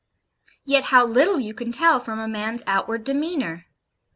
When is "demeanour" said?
3.03-3.67